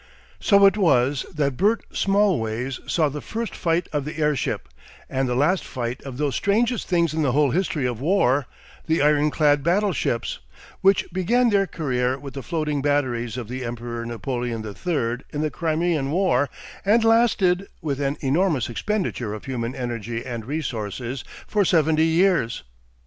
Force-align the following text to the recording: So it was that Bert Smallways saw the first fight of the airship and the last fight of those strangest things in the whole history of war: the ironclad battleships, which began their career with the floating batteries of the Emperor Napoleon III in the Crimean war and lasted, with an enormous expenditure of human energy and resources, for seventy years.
So 0.39 0.65
it 0.65 0.77
was 0.77 1.27
that 1.31 1.57
Bert 1.57 1.85
Smallways 1.95 2.79
saw 2.87 3.07
the 3.07 3.21
first 3.21 3.55
fight 3.55 3.87
of 3.93 4.03
the 4.03 4.17
airship 4.17 4.67
and 5.07 5.29
the 5.29 5.35
last 5.35 5.63
fight 5.63 6.01
of 6.01 6.17
those 6.17 6.33
strangest 6.33 6.87
things 6.87 7.13
in 7.13 7.21
the 7.21 7.33
whole 7.33 7.51
history 7.51 7.85
of 7.85 8.01
war: 8.01 8.47
the 8.87 9.03
ironclad 9.03 9.61
battleships, 9.63 10.39
which 10.81 11.05
began 11.13 11.51
their 11.51 11.67
career 11.67 12.17
with 12.17 12.33
the 12.33 12.41
floating 12.41 12.81
batteries 12.81 13.37
of 13.37 13.47
the 13.47 13.63
Emperor 13.63 14.03
Napoleon 14.03 14.65
III 14.65 15.17
in 15.29 15.41
the 15.41 15.51
Crimean 15.51 16.09
war 16.09 16.49
and 16.83 17.03
lasted, 17.03 17.67
with 17.79 18.01
an 18.01 18.17
enormous 18.21 18.69
expenditure 18.71 19.35
of 19.35 19.45
human 19.45 19.75
energy 19.75 20.25
and 20.25 20.45
resources, 20.45 21.23
for 21.45 21.63
seventy 21.63 22.07
years. 22.07 22.63